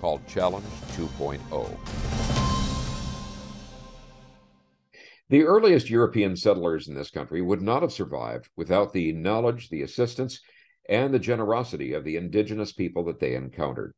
[0.00, 1.76] called Challenge 2.0.
[5.28, 9.82] The earliest European settlers in this country would not have survived without the knowledge, the
[9.82, 10.40] assistance,
[10.88, 13.94] and the generosity of the indigenous people that they encountered.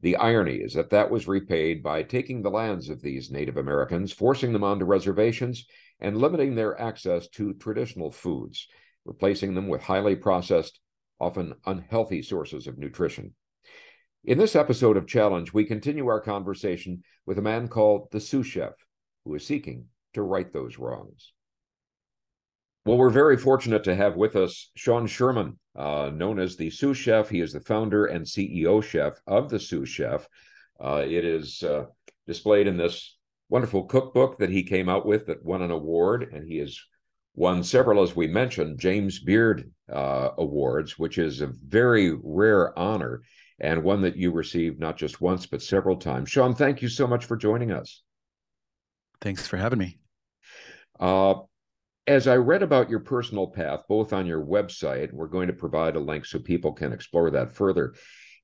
[0.00, 4.12] The irony is that that was repaid by taking the lands of these Native Americans,
[4.12, 5.66] forcing them onto reservations,
[5.98, 8.68] and limiting their access to traditional foods,
[9.04, 10.78] replacing them with highly processed,
[11.18, 13.34] often unhealthy sources of nutrition.
[14.26, 18.42] In this episode of Challenge, we continue our conversation with a man called the Sioux
[18.42, 18.72] Chef,
[19.22, 21.34] who is seeking to right those wrongs.
[22.86, 26.94] Well, we're very fortunate to have with us Sean Sherman, uh, known as the Sioux
[26.94, 27.28] Chef.
[27.28, 30.26] He is the founder and CEO chef of the Sioux Chef.
[30.82, 31.84] Uh, it is uh,
[32.26, 33.18] displayed in this
[33.50, 36.80] wonderful cookbook that he came out with that won an award, and he has
[37.34, 43.20] won several, as we mentioned, James Beard uh, Awards, which is a very rare honor
[43.60, 46.30] and one that you received not just once, but several times.
[46.30, 48.02] Sean, thank you so much for joining us.
[49.20, 49.98] Thanks for having me.
[50.98, 51.34] Uh,
[52.06, 55.96] as I read about your personal path, both on your website, we're going to provide
[55.96, 57.94] a link so people can explore that further.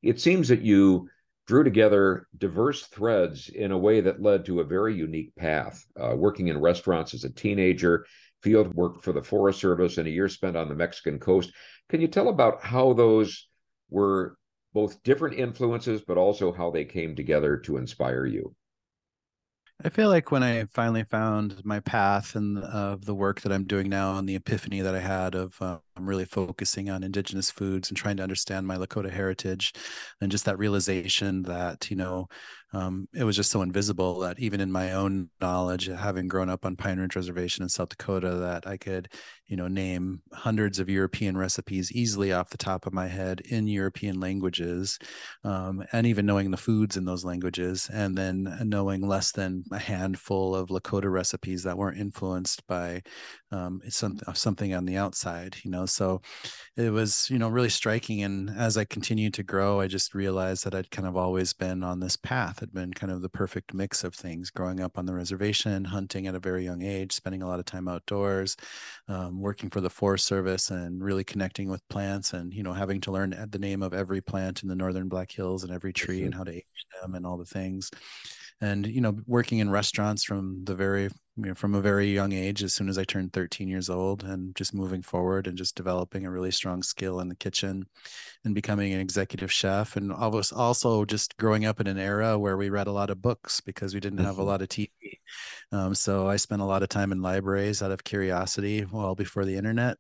[0.03, 1.09] It seems that you
[1.47, 5.85] drew together diverse threads in a way that led to a very unique path.
[6.01, 8.07] Uh, working in restaurants as a teenager,
[8.43, 11.53] field work for the Forest Service, and a year spent on the Mexican coast.
[11.91, 13.49] Can you tell about how those
[13.91, 14.37] were
[14.73, 18.55] both different influences, but also how they came together to inspire you?
[19.83, 23.65] I feel like when I finally found my path and of the work that I'm
[23.65, 27.51] doing now and the epiphany that I had of uh, I'm really focusing on indigenous
[27.51, 29.73] foods and trying to understand my Lakota heritage
[30.21, 32.29] and just that realization that, you know,
[32.73, 36.65] um, it was just so invisible that even in my own knowledge, having grown up
[36.65, 39.09] on Pine Ridge Reservation in South Dakota, that I could,
[39.47, 43.67] you know, name hundreds of European recipes easily off the top of my head in
[43.67, 44.99] European languages,
[45.43, 49.79] um, and even knowing the foods in those languages, and then knowing less than a
[49.79, 53.03] handful of Lakota recipes that weren't influenced by
[53.51, 55.87] um, some, something on the outside, you know.
[55.87, 56.23] So
[56.77, 58.23] it was, you know, really striking.
[58.23, 61.83] And as I continued to grow, I just realized that I'd kind of always been
[61.83, 62.60] on this path.
[62.61, 64.51] Had been kind of the perfect mix of things.
[64.51, 67.65] Growing up on the reservation, hunting at a very young age, spending a lot of
[67.65, 68.57] time outdoors,
[69.09, 73.01] um, working for the Forest Service, and really connecting with plants, and you know, having
[73.01, 76.19] to learn the name of every plant in the northern Black Hills and every tree
[76.19, 76.27] mm-hmm.
[76.27, 76.65] and how to age
[77.01, 77.91] them and all the things
[78.61, 81.09] and you know working in restaurants from the very
[81.41, 84.25] you know, from a very young age as soon as i turned 13 years old
[84.25, 87.87] and just moving forward and just developing a really strong skill in the kitchen
[88.45, 92.39] and becoming an executive chef and I was also just growing up in an era
[92.39, 94.49] where we read a lot of books because we didn't have a mm-hmm.
[94.49, 94.91] lot of tv
[95.73, 99.45] um, so i spent a lot of time in libraries out of curiosity well before
[99.45, 99.97] the internet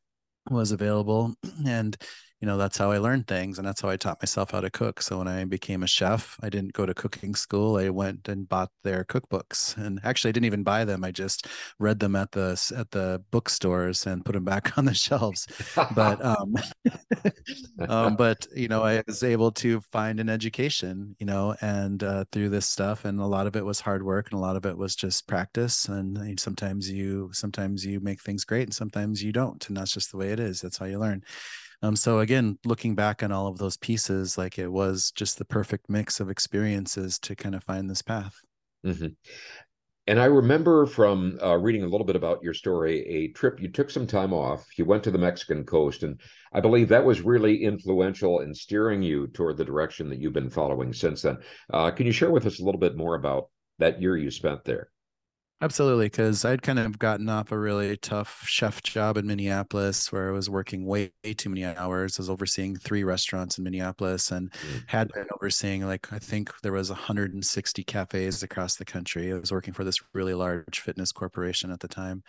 [0.50, 1.34] was available
[1.66, 1.96] and
[2.40, 4.70] you know that's how i learned things and that's how i taught myself how to
[4.70, 8.28] cook so when i became a chef i didn't go to cooking school i went
[8.28, 11.46] and bought their cookbooks and actually i didn't even buy them i just
[11.78, 15.46] read them at the at the bookstores and put them back on the shelves
[15.94, 16.54] but um,
[17.88, 22.24] um but you know i was able to find an education you know and uh,
[22.32, 24.64] through this stuff and a lot of it was hard work and a lot of
[24.64, 29.32] it was just practice and sometimes you sometimes you make things great and sometimes you
[29.32, 31.22] don't and that's just the way it is that's how you learn
[31.82, 35.44] um, so again, looking back on all of those pieces, like it was just the
[35.44, 38.34] perfect mix of experiences to kind of find this path.
[38.84, 39.08] Mm-hmm.
[40.06, 43.68] And I remember from uh, reading a little bit about your story, a trip you
[43.68, 44.66] took some time off.
[44.76, 46.20] You went to the Mexican coast, and
[46.52, 50.50] I believe that was really influential in steering you toward the direction that you've been
[50.50, 51.38] following since then.
[51.72, 54.64] Uh, can you share with us a little bit more about that year you spent
[54.64, 54.88] there?
[55.62, 60.30] Absolutely, because I'd kind of gotten off a really tough chef job in Minneapolis where
[60.30, 62.18] I was working way, way too many hours.
[62.18, 64.82] I was overseeing three restaurants in Minneapolis and mm.
[64.86, 69.34] had been overseeing like I think there was 160 cafes across the country.
[69.34, 72.22] I was working for this really large fitness corporation at the time,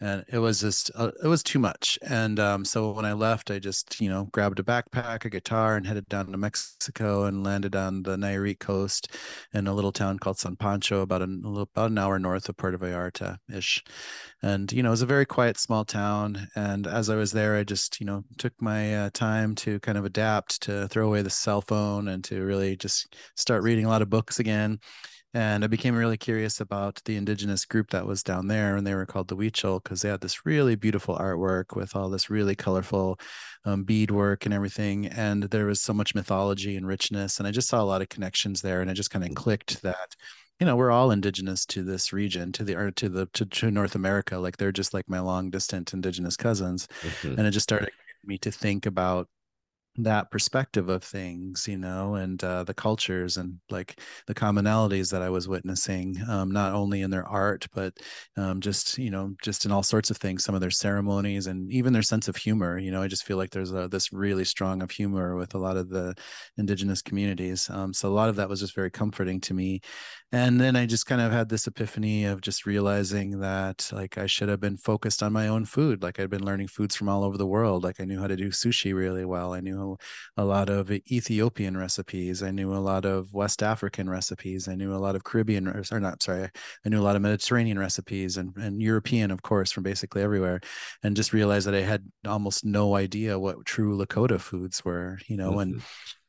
[0.00, 2.00] and it was just uh, it was too much.
[2.02, 5.76] And um, so when I left, I just you know grabbed a backpack, a guitar,
[5.76, 9.14] and headed down to Mexico and landed on the Nayarit coast
[9.54, 12.71] in a little town called San Pancho, about an about an hour north of Puerto
[12.78, 13.82] Puerto Vallarta ish.
[14.42, 16.48] And, you know, it was a very quiet small town.
[16.56, 19.98] And as I was there, I just, you know, took my uh, time to kind
[19.98, 23.88] of adapt to throw away the cell phone and to really just start reading a
[23.88, 24.78] lot of books again
[25.34, 28.94] and I became really curious about the indigenous group that was down there, and they
[28.94, 32.54] were called the Huichol because they had this really beautiful artwork with all this really
[32.54, 33.18] colorful
[33.64, 37.68] um, beadwork and everything, and there was so much mythology and richness, and I just
[37.68, 40.14] saw a lot of connections there, and I just kind of clicked that
[40.62, 43.68] you know we're all indigenous to this region to the or to the to, to
[43.68, 47.36] north america like they're just like my long distant indigenous cousins mm-hmm.
[47.36, 47.90] and it just started
[48.24, 49.26] me to think about
[49.96, 55.20] that perspective of things you know and uh, the cultures and like the commonalities that
[55.20, 57.92] i was witnessing um, not only in their art but
[58.38, 61.70] um, just you know just in all sorts of things some of their ceremonies and
[61.70, 64.44] even their sense of humor you know i just feel like there's a, this really
[64.44, 66.14] strong of humor with a lot of the
[66.56, 69.80] indigenous communities um, so a lot of that was just very comforting to me
[70.32, 74.26] and then i just kind of had this epiphany of just realizing that like i
[74.26, 77.24] should have been focused on my own food like i'd been learning foods from all
[77.24, 79.96] over the world like i knew how to do sushi really well i knew
[80.36, 82.42] a lot of Ethiopian recipes.
[82.42, 84.68] I knew a lot of West African recipes.
[84.68, 86.48] I knew a lot of Caribbean, or not, sorry,
[86.84, 90.60] I knew a lot of Mediterranean recipes and, and European, of course, from basically everywhere.
[91.02, 95.36] And just realized that I had almost no idea what true Lakota foods were, you
[95.36, 95.60] know, mm-hmm.
[95.60, 95.82] and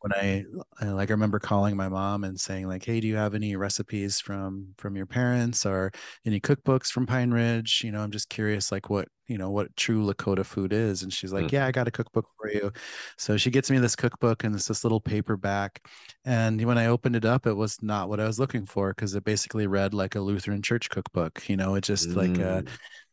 [0.04, 0.44] when I,
[0.82, 3.56] I, like I remember calling my mom and saying like, "Hey, do you have any
[3.56, 5.94] recipes from from your parents or
[6.26, 7.82] any cookbooks from Pine Ridge?
[7.86, 11.14] You know, I'm just curious like what, you know, what true Lakota food is." And
[11.14, 11.52] she's like, mm.
[11.54, 12.70] "Yeah, I got a cookbook for you."
[13.18, 15.88] So she gets me this cookbook and it's this little paperback.
[16.26, 19.16] And when I opened it up, it was not what I was looking for because
[19.16, 21.48] it basically read like a Lutheran church cookbook.
[21.48, 22.16] You know, it just mm.
[22.18, 22.62] like uh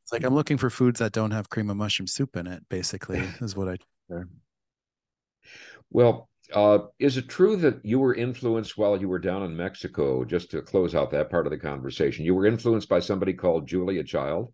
[0.02, 2.64] it's like I'm looking for foods that don't have cream of mushroom soup in it,
[2.68, 3.76] basically, is what I
[5.92, 10.24] Well, uh, is it true that you were influenced while you were down in Mexico?
[10.24, 13.66] Just to close out that part of the conversation, you were influenced by somebody called
[13.66, 14.52] Julia Child.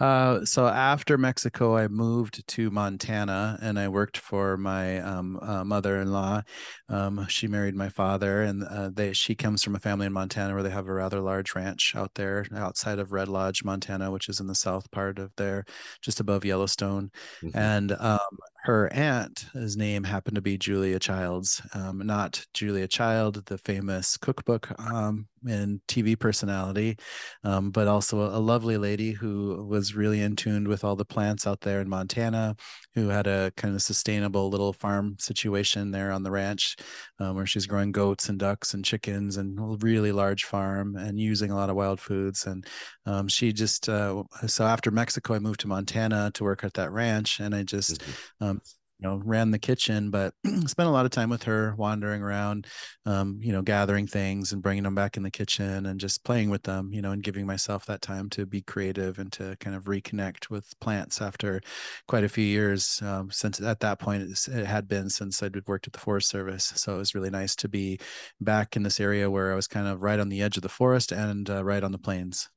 [0.00, 5.64] Uh, so after Mexico, I moved to Montana and I worked for my um, uh,
[5.64, 6.42] mother-in-law.
[6.88, 10.54] Um, she married my father, and uh, they she comes from a family in Montana
[10.54, 14.28] where they have a rather large ranch out there outside of Red Lodge, Montana, which
[14.28, 15.64] is in the south part of there,
[16.00, 17.12] just above Yellowstone.
[17.42, 17.56] Mm-hmm.
[17.56, 18.18] And um,
[18.62, 24.16] her aunt, his name happened to be Julia Childs, um, not Julia Child, the famous
[24.16, 26.96] cookbook um, and TV personality,
[27.42, 31.44] um, but also a, lovely lady who was really in tune with all the plants
[31.44, 32.54] out there in Montana,
[32.94, 36.76] who had a kind of sustainable little farm situation there on the ranch
[37.18, 41.18] um, where she's growing goats and ducks and chickens and a really large farm and
[41.18, 42.46] using a lot of wild foods.
[42.46, 42.66] And
[43.06, 46.92] um, she just, uh, so after Mexico, I moved to Montana to work at that
[46.92, 48.44] ranch and I just, mm-hmm.
[48.44, 48.60] um,
[49.02, 50.32] you know ran the kitchen but
[50.66, 52.66] spent a lot of time with her wandering around
[53.06, 56.50] um, you know gathering things and bringing them back in the kitchen and just playing
[56.50, 59.74] with them you know and giving myself that time to be creative and to kind
[59.74, 61.60] of reconnect with plants after
[62.06, 65.86] quite a few years um, since at that point it had been since i'd worked
[65.86, 66.72] at the forest service.
[66.76, 67.98] So it was really nice to be
[68.40, 70.68] back in this area where i was kind of right on the edge of the
[70.68, 72.48] forest and uh, right on the plains.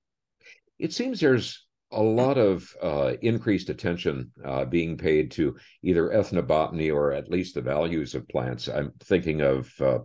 [0.78, 1.65] It seems there's
[1.96, 7.56] a lot of uh, increased attention uh, being paid to either ethnobotany or at least
[7.56, 8.68] the values of plants.
[8.68, 10.00] I'm thinking of uh,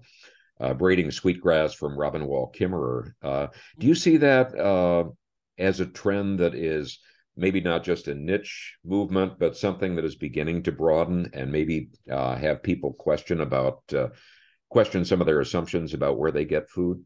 [0.61, 3.13] uh braiding sweetgrass from Robin Wall Kimmerer.
[3.23, 3.49] Uh,
[3.79, 5.05] do you see that uh,
[5.59, 7.01] as a trend that is
[7.37, 11.91] maybe not just a niche movement, but something that is beginning to broaden and maybe
[12.09, 13.83] have people question about
[14.69, 17.05] question some of their assumptions about where they get food?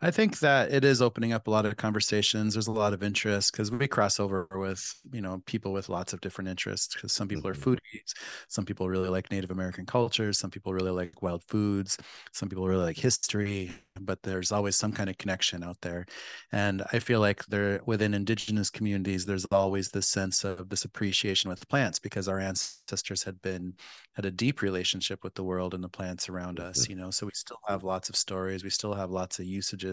[0.00, 2.54] I think that it is opening up a lot of conversations.
[2.54, 6.12] There's a lot of interest because we cross over with, you know, people with lots
[6.12, 6.94] of different interests.
[6.94, 7.70] Because some people mm-hmm.
[7.70, 8.12] are foodies,
[8.46, 11.98] some people really like Native American cultures, some people really like wild foods,
[12.32, 16.06] some people really like history, but there's always some kind of connection out there.
[16.52, 21.50] And I feel like there within indigenous communities, there's always this sense of this appreciation
[21.50, 23.74] with plants because our ancestors had been
[24.14, 26.92] had a deep relationship with the world and the plants around us, mm-hmm.
[26.92, 27.10] you know.
[27.10, 29.87] So we still have lots of stories, we still have lots of usages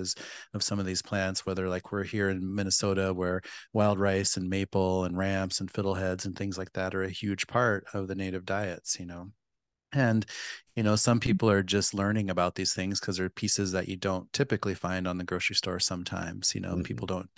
[0.54, 3.42] of some of these plants, whether like we're here in Minnesota where
[3.74, 7.48] wild rice and maple and ramps and fiddleheads and things like that are a huge
[7.48, 9.32] part of the native diets, you know
[9.96, 10.26] and
[10.76, 13.96] you know some people are just learning about these things because they're pieces that you
[13.96, 16.82] don't typically find on the grocery store sometimes you know mm-hmm.
[16.82, 17.30] people don't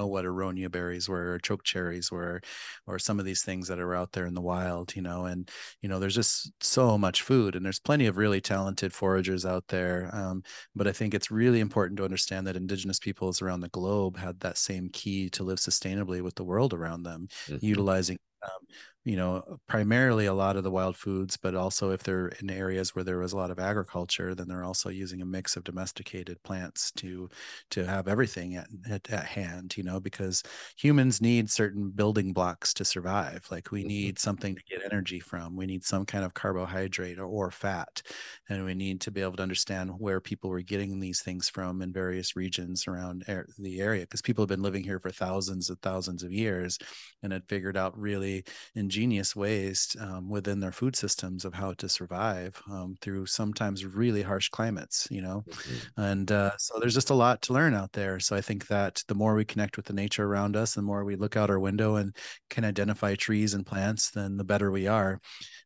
[0.00, 2.40] know what aronia berries were or choke cherries were
[2.86, 5.50] or some of these things that are out there in the wild you know and
[5.82, 9.66] you know there's just so much food and there's plenty of really talented foragers out
[9.68, 10.42] there um,
[10.74, 14.38] but i think it's really important to understand that indigenous peoples around the globe had
[14.40, 17.64] that same key to live sustainably with the world around them mm-hmm.
[17.64, 18.66] utilizing um,
[19.04, 22.94] you know primarily a lot of the wild foods but also if they're in areas
[22.94, 26.40] where there was a lot of agriculture then they're also using a mix of domesticated
[26.42, 27.28] plants to
[27.70, 30.42] to have everything at, at, at hand you know because
[30.76, 33.88] humans need certain building blocks to survive like we mm-hmm.
[33.88, 38.02] need something to get energy from we need some kind of carbohydrate or, or fat
[38.50, 41.80] and we need to be able to understand where people were getting these things from
[41.80, 43.24] in various regions around
[43.58, 46.78] the area because people have been living here for thousands and thousands of years
[47.22, 48.44] and had figured out really
[48.90, 54.20] ingenious ways um, within their food systems of how to survive um, through sometimes really
[54.20, 56.00] harsh climates you know mm-hmm.
[56.00, 59.00] and uh, so there's just a lot to learn out there so i think that
[59.06, 61.60] the more we connect with the nature around us the more we look out our
[61.60, 62.16] window and
[62.48, 65.20] can identify trees and plants then the better we are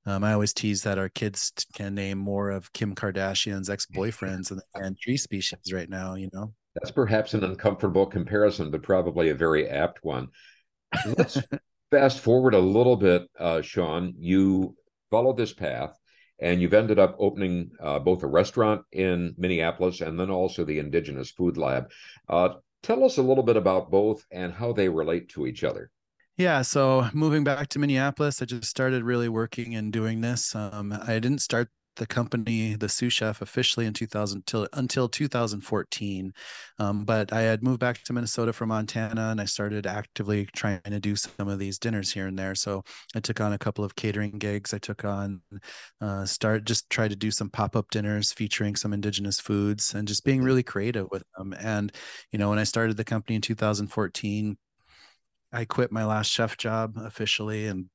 [0.07, 4.99] um, I always tease that our kids can name more of Kim Kardashian's ex-boyfriends and
[4.99, 6.15] tree species right now.
[6.15, 10.29] You know, that's perhaps an uncomfortable comparison, but probably a very apt one.
[11.17, 11.39] Let's
[11.95, 14.15] fast forward a little bit, uh, Sean.
[14.19, 14.75] You
[15.11, 15.97] followed this path,
[16.41, 20.81] and you've ended up opening uh, both a restaurant in Minneapolis and then also the
[20.81, 21.91] Indigenous Food Lab.
[22.29, 25.91] Uh, tell us a little bit about both and how they relate to each other.
[26.37, 30.53] Yeah, so moving back to Minneapolis, I just started really working and doing this.
[30.57, 36.33] Um, I didn't start the company, the Sioux Chef, officially in 2000 till until 2014.
[36.79, 40.81] Um, but I had moved back to Minnesota from Montana, and I started actively trying
[40.85, 42.55] to do some of these dinners here and there.
[42.55, 42.83] So
[43.15, 44.75] I took on a couple of catering gigs.
[44.75, 45.41] I took on
[46.01, 50.09] uh, start just tried to do some pop up dinners featuring some indigenous foods and
[50.09, 51.55] just being really creative with them.
[51.59, 51.93] And
[52.33, 54.57] you know, when I started the company in 2014
[55.55, 57.87] I quit my last chef job officially and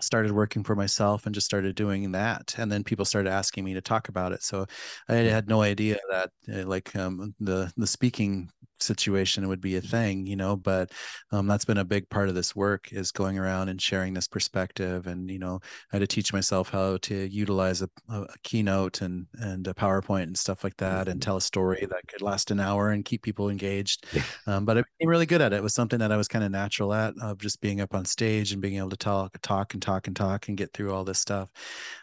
[0.00, 3.74] started working for myself and just started doing that and then people started asking me
[3.74, 4.66] to talk about it so
[5.08, 8.50] i had no idea that uh, like um, the the speaking
[8.82, 10.90] situation would be a thing you know but
[11.30, 14.28] um, that's been a big part of this work is going around and sharing this
[14.28, 15.60] perspective and you know
[15.92, 20.24] i had to teach myself how to utilize a, a keynote and and a powerpoint
[20.24, 21.26] and stuff like that and mm-hmm.
[21.26, 24.06] tell a story that could last an hour and keep people engaged
[24.46, 25.56] um, but i became really good at it.
[25.56, 28.04] It was something that i was kind of natural at of just being up on
[28.04, 31.04] stage and being able to talk talk and talk and talk and get through all
[31.04, 31.48] this stuff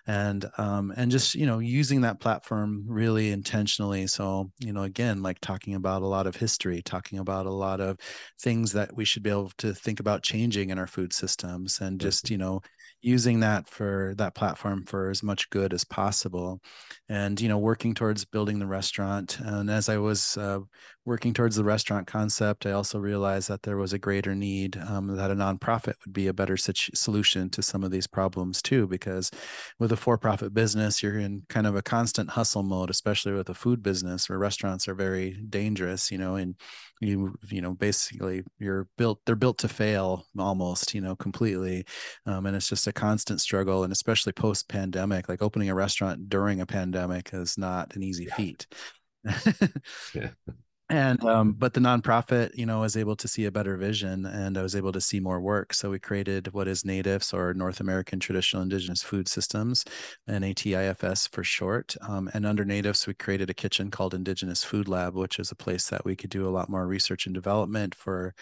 [0.08, 4.08] and um and just you know using that platform really intentionally.
[4.08, 7.52] So you know again like talking about a lot of history history, talking about a
[7.52, 7.98] lot of
[8.40, 12.00] things that we should be able to think about changing in our food systems and
[12.00, 12.62] just, you know,
[13.02, 16.62] using that for that platform for as much good as possible
[17.08, 19.40] and you know working towards building the restaurant.
[19.40, 20.60] And as i was uh,
[21.06, 25.08] working towards the restaurant concept i also realized that there was a greater need um,
[25.16, 28.88] that a nonprofit would be a better situ- solution to some of these problems too
[28.88, 29.32] because
[29.80, 33.54] with a for-profit business you're in kind of a constant hustle mode especially with a
[33.54, 36.56] food business where restaurants are very dangerous you know and
[37.00, 41.86] you you know basically you're built they're built to fail almost you know completely
[42.26, 46.30] um, and it's just a constant struggle and especially post pandemic like opening a restaurant
[46.30, 48.36] during a pandemic is not an easy yeah.
[48.36, 48.68] feat
[50.14, 50.30] yeah
[50.90, 54.58] and um, but the nonprofit you know was able to see a better vision and
[54.58, 55.74] i was able to see more work.
[55.74, 59.86] So we created what is NATIFS or north american traditional indigenous food systems
[60.28, 65.16] NATIFS for short um, and under NATIFS we created a kitchen called indigenous food lab
[65.16, 68.34] which is a place that we could do a lot more research and development for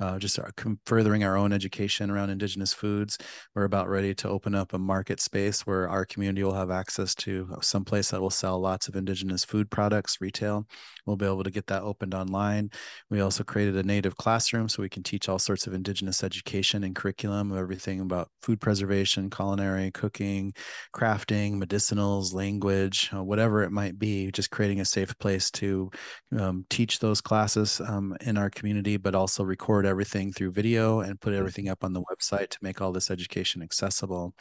[0.00, 0.50] uh, just our,
[0.86, 3.18] furthering our own education around indigenous foods.
[3.54, 7.14] We're about ready to open up a market space where our community will have access
[7.16, 10.66] to some place that will sell lots of indigenous food products, retail.
[11.06, 12.70] We'll be able to get that opened online.
[13.10, 16.84] We also created a native classroom so we can teach all sorts of indigenous education
[16.84, 20.54] and curriculum, everything about food preservation, culinary, cooking,
[20.94, 25.90] crafting, medicinals, language, uh, whatever it might be, just creating a safe place to
[26.38, 31.00] um, teach those classes um, in our community, but also record record everything through video
[31.00, 31.40] and put mm-hmm.
[31.40, 34.34] everything up on the website to make all this education accessible.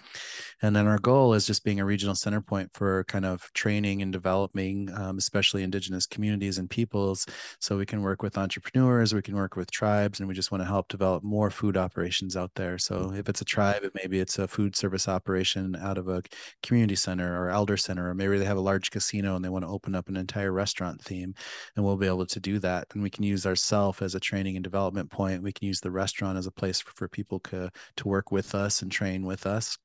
[0.61, 4.01] And then our goal is just being a regional center point for kind of training
[4.01, 7.25] and developing, um, especially Indigenous communities and peoples.
[7.59, 10.61] So we can work with entrepreneurs, we can work with tribes, and we just want
[10.61, 12.77] to help develop more food operations out there.
[12.77, 13.17] So mm-hmm.
[13.17, 16.23] if it's a tribe, maybe it's a food service operation out of a
[16.61, 19.65] community center or elder center, or maybe they have a large casino and they want
[19.65, 21.33] to open up an entire restaurant theme,
[21.75, 22.87] and we'll be able to do that.
[22.93, 25.43] And we can use ourselves as a training and development point point.
[25.43, 28.55] We can use the restaurant as a place for, for people to, to work with
[28.55, 29.77] us and train with us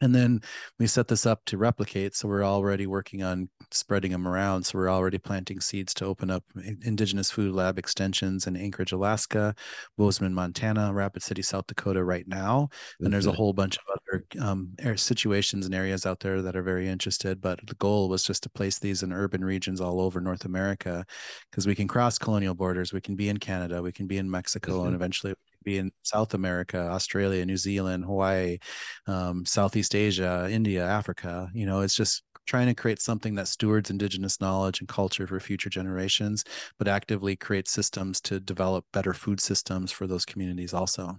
[0.00, 0.40] and then
[0.78, 4.78] we set this up to replicate so we're already working on spreading them around so
[4.78, 6.44] we're already planting seeds to open up
[6.82, 9.54] indigenous food lab extensions in anchorage alaska
[9.96, 12.68] bozeman montana rapid city south dakota right now
[13.00, 16.62] and there's a whole bunch of other um, situations and areas out there that are
[16.62, 20.20] very interested but the goal was just to place these in urban regions all over
[20.20, 21.04] north america
[21.50, 24.30] because we can cross colonial borders we can be in canada we can be in
[24.30, 24.86] mexico mm-hmm.
[24.88, 25.34] and eventually
[25.66, 28.56] be in South America, Australia, New Zealand, Hawaii,
[29.06, 31.50] um, Southeast Asia, India, Africa.
[31.52, 35.40] You know, it's just trying to create something that stewards indigenous knowledge and culture for
[35.40, 36.44] future generations,
[36.78, 41.18] but actively create systems to develop better food systems for those communities also.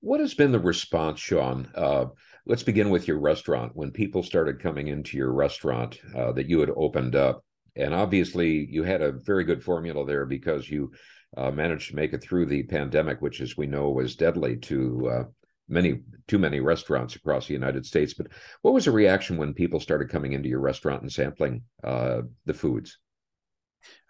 [0.00, 1.68] What has been the response, Sean?
[1.74, 2.06] Uh,
[2.46, 3.72] let's begin with your restaurant.
[3.74, 7.42] When people started coming into your restaurant uh, that you had opened up,
[7.76, 10.92] and obviously you had a very good formula there because you
[11.36, 15.08] uh, managed to make it through the pandemic, which, as we know, was deadly to
[15.08, 15.24] uh,
[15.68, 18.14] many too many restaurants across the United States.
[18.14, 18.28] But
[18.62, 22.54] what was the reaction when people started coming into your restaurant and sampling uh, the
[22.54, 22.98] foods?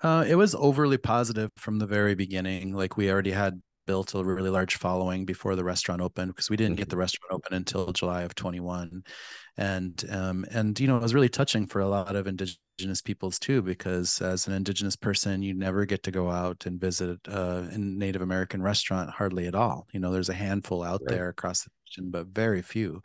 [0.02, 2.74] Uh, it was overly positive from the very beginning.
[2.74, 6.56] Like we already had built a really large following before the restaurant opened because we
[6.56, 6.90] didn't get mm-hmm.
[6.90, 9.02] the restaurant open until July of 21
[9.56, 12.58] and um, and you know it was really touching for a lot of indigenous
[13.04, 17.18] peoples too because as an indigenous person you never get to go out and visit
[17.28, 21.16] uh, a native american restaurant hardly at all you know there's a handful out right.
[21.16, 23.02] there across the nation, but very few.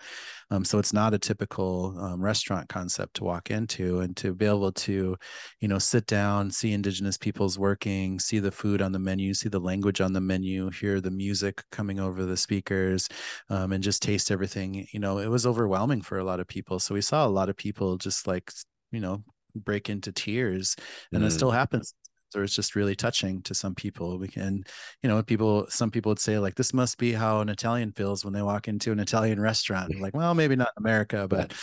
[0.51, 4.45] Um, so it's not a typical um, restaurant concept to walk into and to be
[4.45, 5.15] able to,
[5.59, 9.49] you know, sit down, see indigenous peoples working, see the food on the menu, see
[9.49, 13.07] the language on the menu, hear the music coming over the speakers,
[13.49, 14.87] um, and just taste everything.
[14.91, 16.79] You know, it was overwhelming for a lot of people.
[16.79, 18.51] So we saw a lot of people just like,
[18.91, 19.23] you know,
[19.55, 20.75] break into tears,
[21.11, 21.27] and mm.
[21.27, 21.93] it still happens.
[22.35, 24.17] Or it's just really touching to some people.
[24.19, 24.63] We can
[25.01, 28.25] you know people some people would say like this must be how an italian feels
[28.25, 29.97] when they walk into an italian restaurant.
[30.01, 31.53] Like well maybe not america but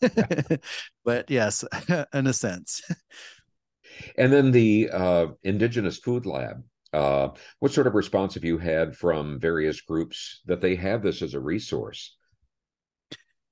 [1.04, 1.62] but yes
[2.14, 2.80] in a sense.
[4.16, 8.96] And then the uh, indigenous food lab uh, what sort of response have you had
[8.96, 12.16] from various groups that they have this as a resource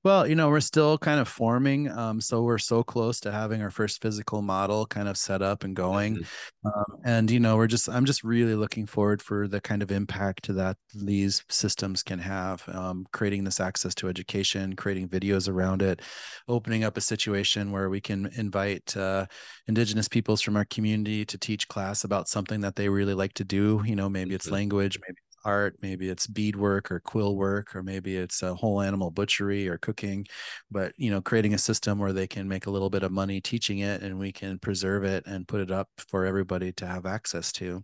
[0.07, 1.91] well, you know, we're still kind of forming.
[1.91, 5.65] Um, so we're so close to having our first physical model kind of set up
[5.65, 6.19] and going.
[6.19, 6.69] Mm-hmm.
[6.69, 9.91] Um, and, you know, we're just, I'm just really looking forward for the kind of
[9.91, 15.83] impact that these systems can have, um, creating this access to education, creating videos around
[15.83, 16.03] it,
[16.47, 19.27] opening up a situation where we can invite uh,
[19.67, 23.45] Indigenous peoples from our community to teach class about something that they really like to
[23.45, 23.83] do.
[23.85, 24.55] You know, maybe it's mm-hmm.
[24.55, 29.13] language, maybe art maybe it's beadwork or quill work or maybe it's a whole animal
[29.13, 30.27] butchery or cooking
[30.71, 33.41] but you know creating a system where they can make a little bit of money
[33.41, 37.07] teaching it and we can preserve it and put it up for everybody to have
[37.07, 37.83] access to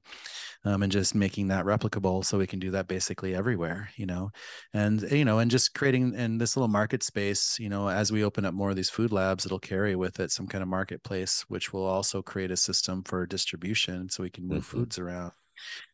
[0.65, 4.29] um, and just making that replicable so we can do that basically everywhere you know
[4.75, 8.25] and you know and just creating in this little market space you know as we
[8.25, 11.45] open up more of these food labs it'll carry with it some kind of marketplace
[11.47, 14.79] which will also create a system for distribution so we can move mm-hmm.
[14.79, 15.31] foods around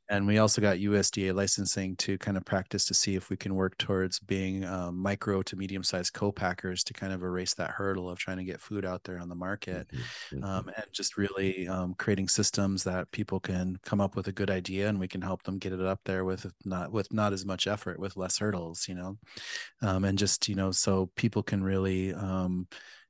[0.09, 3.55] and we also got USDA licensing to kind of practice to see if we can
[3.55, 8.09] work towards being um, micro to medium sized co-packers to kind of erase that hurdle
[8.09, 10.43] of trying to get food out there on the market mm-hmm.
[10.45, 10.69] um, mm-hmm.
[10.71, 14.89] and just really um, creating systems that people can come up with a good idea
[14.89, 17.67] and we can help them get it up there with not with not as much
[17.67, 19.17] effort with less hurdles you know
[19.83, 22.67] um, and just you know so people can really um,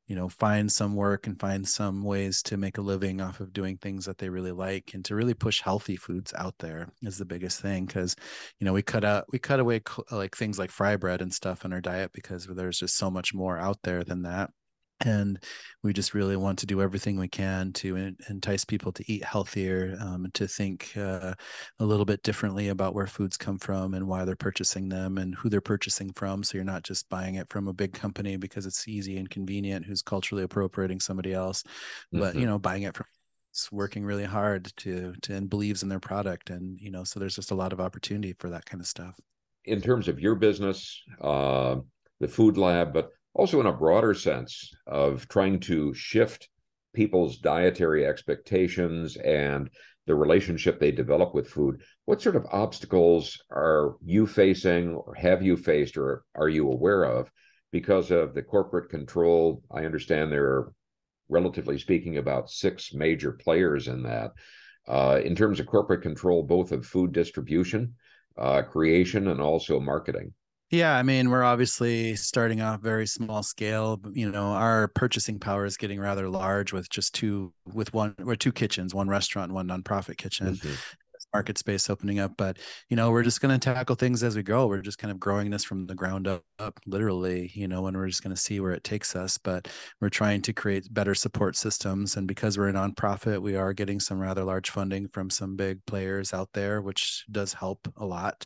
[0.08, 3.52] you know find some work and find some ways to make a living off of
[3.52, 7.18] doing things that they really like and to really push healthy foods out there is
[7.18, 8.16] the biggest thing because
[8.58, 11.64] you know we cut out we cut away like things like fry bread and stuff
[11.64, 14.50] in our diet because there's just so much more out there than that
[15.00, 15.38] and
[15.82, 19.96] we just really want to do everything we can to entice people to eat healthier
[20.00, 21.34] um, to think uh,
[21.78, 25.34] a little bit differently about where foods come from and why they're purchasing them and
[25.36, 28.66] who they're purchasing from so you're not just buying it from a big company because
[28.66, 32.20] it's easy and convenient who's culturally appropriating somebody else mm-hmm.
[32.20, 32.50] but you mm-hmm.
[32.50, 33.06] know buying it from
[33.72, 37.34] working really hard to to and believes in their product and you know so there's
[37.34, 39.18] just a lot of opportunity for that kind of stuff
[39.64, 41.76] in terms of your business uh,
[42.20, 46.48] the food lab but also in a broader sense of trying to shift
[46.92, 49.70] people's dietary expectations and
[50.06, 51.80] the relationship they develop with food.
[52.06, 57.04] What sort of obstacles are you facing, or have you faced, or are you aware
[57.04, 57.30] of
[57.70, 59.62] because of the corporate control?
[59.70, 60.72] I understand there are,
[61.28, 64.32] relatively speaking, about six major players in that.
[64.88, 67.94] Uh, in terms of corporate control, both of food distribution,
[68.36, 70.32] uh, creation, and also marketing.
[70.70, 73.98] Yeah, I mean, we're obviously starting off very small scale.
[74.12, 78.36] You know, our purchasing power is getting rather large with just two, with one or
[78.36, 80.56] two kitchens, one restaurant, one nonprofit kitchen.
[80.56, 80.74] Mm-hmm
[81.38, 82.32] market space opening up.
[82.36, 84.66] But you know, we're just going to tackle things as we go.
[84.66, 87.52] We're just kind of growing this from the ground up, up literally.
[87.54, 89.38] You know, and we're just going to see where it takes us.
[89.38, 89.68] But
[90.00, 94.00] we're trying to create better support systems, and because we're a nonprofit, we are getting
[94.00, 98.44] some rather large funding from some big players out there, which does help a lot.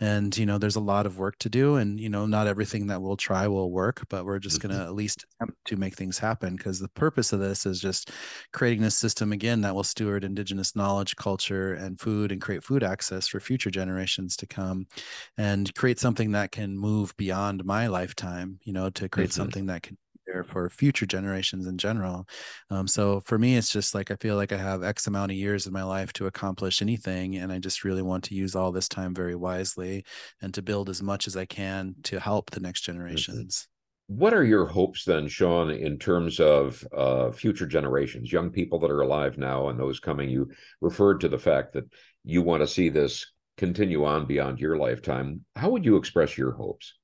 [0.00, 2.86] And you know, there's a lot of work to do, and you know, not everything
[2.86, 4.88] that we'll try will work, but we're just going to mm-hmm.
[4.88, 8.10] at least attempt to make things happen because the purpose of this is just
[8.54, 12.64] creating this system again that will steward indigenous knowledge, culture, and food food and create
[12.64, 14.86] food access for future generations to come
[15.36, 19.42] and create something that can move beyond my lifetime you know to create mm-hmm.
[19.42, 22.24] something that can there for future generations in general.
[22.70, 25.36] Um, so for me, it's just like I feel like I have X amount of
[25.36, 28.70] years of my life to accomplish anything, and I just really want to use all
[28.70, 30.04] this time very wisely
[30.40, 32.92] and to build as much as I can to help the next mm-hmm.
[32.92, 33.66] generations.
[34.10, 38.90] What are your hopes then, Sean, in terms of uh, future generations, young people that
[38.90, 40.28] are alive now and those coming?
[40.28, 41.84] You referred to the fact that
[42.24, 45.44] you want to see this continue on beyond your lifetime.
[45.56, 46.94] How would you express your hopes?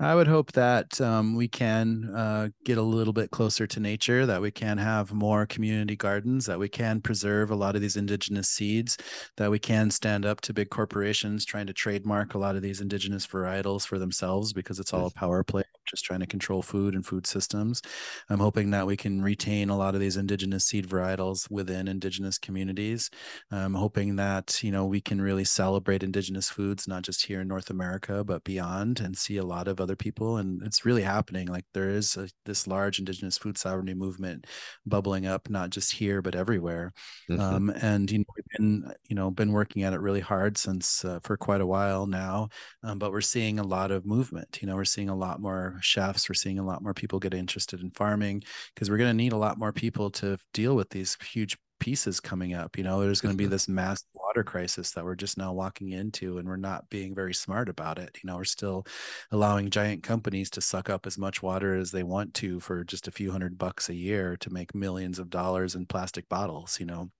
[0.00, 4.26] I would hope that um, we can uh, get a little bit closer to nature,
[4.26, 7.96] that we can have more community gardens, that we can preserve a lot of these
[7.96, 8.96] indigenous seeds,
[9.38, 12.80] that we can stand up to big corporations trying to trademark a lot of these
[12.80, 16.94] indigenous varietals for themselves because it's all a power play, just trying to control food
[16.94, 17.82] and food systems.
[18.28, 22.38] I'm hoping that we can retain a lot of these indigenous seed varietals within indigenous
[22.38, 23.10] communities.
[23.50, 27.48] I'm hoping that you know we can really celebrate indigenous foods, not just here in
[27.48, 31.46] North America, but beyond, and see a lot of other people and it's really happening
[31.46, 34.46] like there is a, this large indigenous food sovereignty movement
[34.86, 36.92] bubbling up not just here but everywhere
[37.30, 37.40] mm-hmm.
[37.40, 41.04] um, and you know we've been you know been working at it really hard since
[41.04, 42.48] uh, for quite a while now
[42.82, 45.78] um, but we're seeing a lot of movement you know we're seeing a lot more
[45.80, 48.42] chefs we're seeing a lot more people get interested in farming
[48.74, 52.20] because we're going to need a lot more people to deal with these huge pieces
[52.20, 52.76] coming up.
[52.76, 53.52] You know, there's going to be mm-hmm.
[53.52, 54.04] this mass
[54.38, 57.98] water crisis that we're just now walking into, and we're not being very smart about
[57.98, 58.16] it.
[58.22, 58.86] You know, we're still
[59.32, 63.08] allowing giant companies to suck up as much water as they want to for just
[63.08, 66.78] a few hundred bucks a year to make millions of dollars in plastic bottles.
[66.78, 67.10] You know,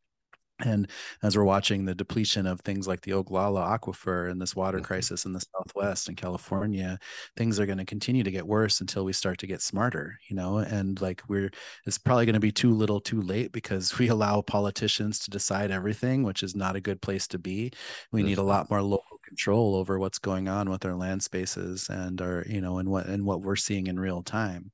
[0.65, 0.89] and
[1.23, 4.87] as we're watching the depletion of things like the Ogallala aquifer and this water mm-hmm.
[4.87, 6.99] crisis in the Southwest and California,
[7.37, 10.35] things are going to continue to get worse until we start to get smarter, you
[10.35, 10.59] know.
[10.59, 11.51] And like we're,
[11.87, 15.71] it's probably going to be too little, too late because we allow politicians to decide
[15.71, 17.73] everything, which is not a good place to be.
[18.11, 18.49] We need a mm-hmm.
[18.49, 22.61] lot more local control over what's going on with our land spaces and our, you
[22.61, 24.71] know, and what and what we're seeing in real time.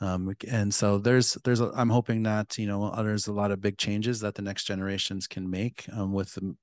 [0.00, 3.60] Um, and so there's there's a, I'm hoping that you know there's a lot of
[3.60, 6.56] big changes that the next generations can make um, with them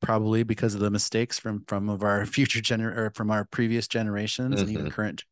[0.00, 3.86] probably because of the mistakes from from of our future gener or from our previous
[3.86, 4.62] generations mm-hmm.
[4.62, 4.94] and even mm-hmm.
[4.94, 5.24] current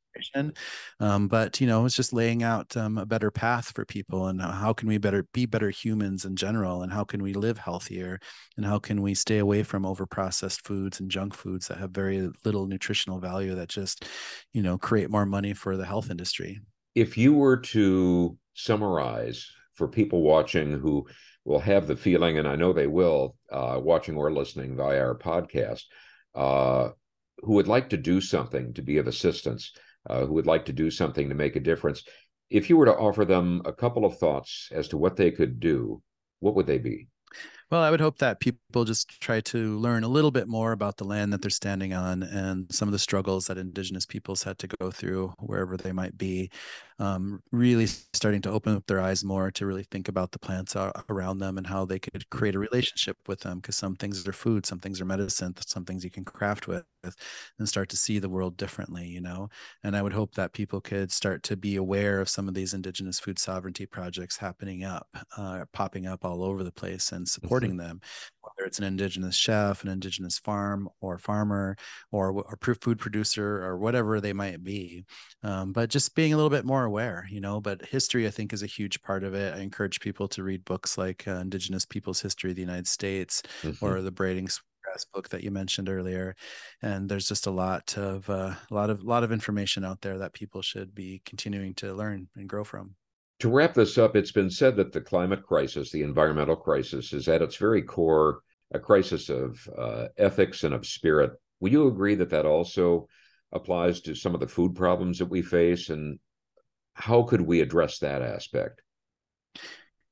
[1.00, 4.40] um, but you know it's just laying out um, a better path for people and
[4.40, 8.18] how can we better be better humans in general and how can we live healthier
[8.56, 11.90] and how can we stay away from over processed foods and junk foods that have
[11.90, 14.06] very little nutritional value that just
[14.52, 16.60] you know create more money for the health industry.
[16.94, 21.06] If you were to summarize for people watching who
[21.44, 25.18] will have the feeling, and I know they will, uh, watching or listening via our
[25.18, 25.82] podcast,
[26.34, 26.90] uh,
[27.38, 29.72] who would like to do something to be of assistance,
[30.08, 32.04] uh, who would like to do something to make a difference.
[32.50, 35.60] If you were to offer them a couple of thoughts as to what they could
[35.60, 36.02] do,
[36.40, 37.08] what would they be?
[37.70, 40.96] Well, I would hope that people just try to learn a little bit more about
[40.98, 44.58] the land that they're standing on and some of the struggles that Indigenous peoples had
[44.58, 46.50] to go through wherever they might be
[46.98, 50.76] um, really starting to open up their eyes more to really think about the plants
[51.08, 54.32] around them and how they could create a relationship with them because some things are
[54.32, 56.84] food some things are medicine some things you can craft with
[57.58, 59.48] and start to see the world differently you know
[59.82, 62.74] and i would hope that people could start to be aware of some of these
[62.74, 67.42] indigenous food sovereignty projects happening up uh, popping up all over the place and mm-hmm.
[67.42, 67.88] supporting mm-hmm.
[67.88, 68.00] them
[68.64, 71.76] whether it's an indigenous chef, an indigenous farm or farmer
[72.10, 75.04] or a food producer or whatever they might be.
[75.42, 77.60] Um, but just being a little bit more aware, you know.
[77.60, 79.54] But history, I think, is a huge part of it.
[79.54, 83.42] I encourage people to read books like uh, Indigenous Peoples' History of the United States
[83.62, 83.84] mm-hmm.
[83.84, 86.34] or the Braiding Sweetgrass book that you mentioned earlier.
[86.80, 90.00] And there's just a lot of uh, a lot of a lot of information out
[90.00, 92.94] there that people should be continuing to learn and grow from.
[93.40, 97.28] To wrap this up, it's been said that the climate crisis, the environmental crisis, is
[97.28, 98.40] at its very core
[98.72, 101.32] a crisis of uh, ethics and of spirit.
[101.60, 103.08] Will you agree that that also
[103.52, 105.90] applies to some of the food problems that we face?
[105.90, 106.18] And
[106.94, 108.82] how could we address that aspect?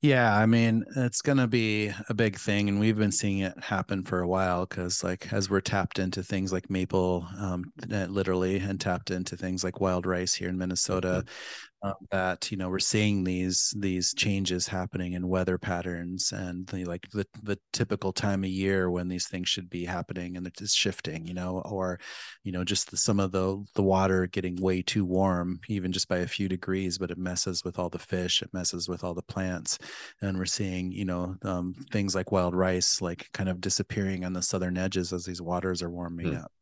[0.01, 2.69] Yeah, I mean, it's going to be a big thing.
[2.69, 6.25] And we've been seeing it happen for a while because, like, as we're tapped into
[6.25, 11.25] things like maple, um, literally, and tapped into things like wild rice here in Minnesota,
[11.25, 16.67] mm-hmm um, that you know we're seeing these these changes happening in weather patterns and
[16.69, 20.47] the like the, the typical time of year when these things should be happening and
[20.47, 21.99] it's shifting you know or
[22.45, 26.09] you know just the, some of the the water getting way too warm even just
[26.09, 29.15] by a few degrees but it messes with all the fish it messes with all
[29.15, 29.79] the plants
[30.21, 34.33] and we're seeing you know um, things like wild rice like kind of disappearing on
[34.33, 36.43] the southern edges as these waters are warming mm.
[36.45, 36.53] up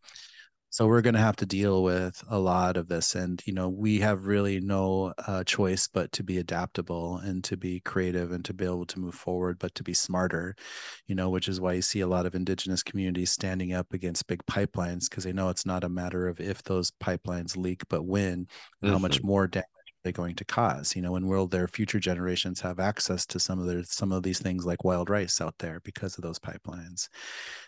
[0.70, 3.68] so we're going to have to deal with a lot of this and you know
[3.68, 8.44] we have really no uh, choice but to be adaptable and to be creative and
[8.44, 10.54] to be able to move forward but to be smarter
[11.06, 14.26] you know which is why you see a lot of indigenous communities standing up against
[14.28, 18.04] big pipelines because they know it's not a matter of if those pipelines leak but
[18.04, 18.92] when mm-hmm.
[18.92, 19.26] how much mm-hmm.
[19.26, 19.66] more damage
[20.02, 23.58] they going to cause you know and will their future generations have access to some
[23.58, 27.08] of their some of these things like wild rice out there because of those pipelines.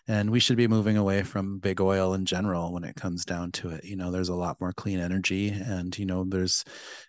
[0.09, 3.53] And we should be moving away from big oil in general when it comes down
[3.53, 6.65] to it you know there's a lot more clean energy and you know there's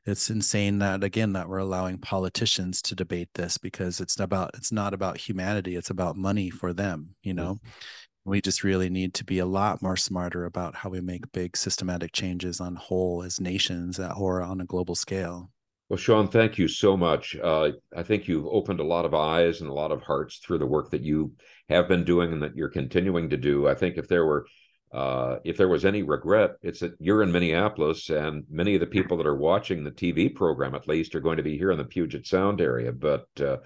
[0.06, 4.72] it's insane that again that we're allowing politicians to debate this because it's about it's
[4.72, 7.56] not about humanity it's about money for them you know?
[7.56, 7.70] mm-hmm
[8.26, 11.58] we just really need to be a lot more smarter about how we make big
[11.58, 15.50] systematic changes on whole as nations or on a global scale.
[15.90, 17.36] Well, Sean, thank you so much.
[17.36, 20.60] Uh, I think you've opened a lot of eyes and a lot of hearts through
[20.60, 21.34] the work that you
[21.70, 23.68] have been doing and that you're continuing to do.
[23.68, 24.48] I think if there were
[24.94, 28.86] uh, if there was any regret, it's that you're in Minneapolis, and many of the
[28.86, 31.80] people that are watching the TV program, at least, are going to be here in
[31.80, 32.92] the Puget Sound area.
[32.92, 33.58] But uh,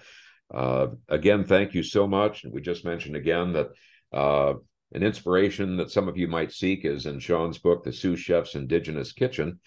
[0.52, 2.44] uh again, thank you so much.
[2.44, 3.68] And we just mentioned again that
[4.12, 4.54] uh,
[4.92, 8.54] an inspiration that some of you might seek is in Sean's book, The Sioux Chef's
[8.54, 9.60] Indigenous Kitchen.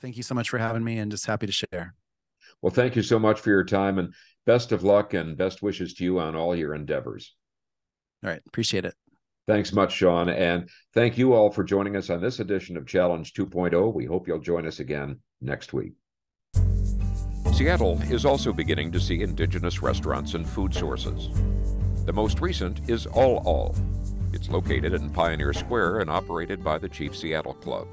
[0.00, 1.94] Thank you so much for having me and just happy to share.
[2.62, 4.12] Well, thank you so much for your time and
[4.46, 7.34] best of luck and best wishes to you on all your endeavors.
[8.24, 8.40] All right.
[8.46, 8.94] Appreciate it.
[9.46, 10.28] Thanks much, Sean.
[10.28, 13.94] And thank you all for joining us on this edition of Challenge 2.0.
[13.94, 15.92] We hope you'll join us again next week.
[17.52, 21.30] Seattle is also beginning to see Indigenous restaurants and food sources.
[22.08, 23.74] The most recent is All All.
[24.32, 27.86] It's located in Pioneer Square and operated by the Chief Seattle Club.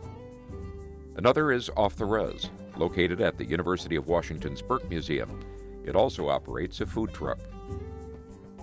[1.17, 5.43] Another is Off the Res, located at the University of Washington's Burke Museum.
[5.83, 7.39] It also operates a food truck.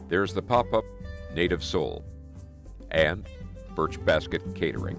[0.09, 0.87] There's the pop up
[1.35, 2.03] Native Soul
[2.91, 3.29] and
[3.75, 4.97] Birch Basket Catering.